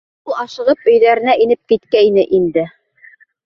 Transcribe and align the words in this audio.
Ул 0.29 0.37
ашығып 0.43 0.89
өйҙәренә 0.93 1.37
инеп 1.45 1.61
киткәйне 1.75 2.27
инде. 2.41 2.69